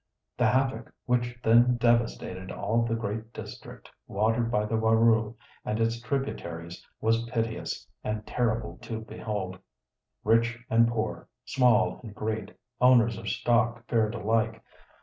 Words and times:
The 0.35 0.47
havoc 0.47 0.91
which 1.05 1.37
then 1.43 1.77
devastated 1.77 2.51
all 2.51 2.81
the 2.81 2.95
great 2.95 3.31
district 3.33 3.91
watered 4.07 4.49
by 4.49 4.65
the 4.65 4.73
Warroo 4.75 5.35
and 5.63 5.79
its 5.79 6.01
tributaries 6.01 6.83
was 6.99 7.23
piteous, 7.25 7.85
and 8.03 8.25
terrible 8.25 8.77
to 8.81 9.01
behold. 9.01 9.59
Rich 10.23 10.57
and 10.71 10.87
poor, 10.87 11.27
small 11.45 11.99
and 12.01 12.15
great, 12.15 12.51
owners 12.81 13.15
of 13.19 13.29
stock 13.29 13.85
fared 13.87 14.15
alike. 14.15 14.63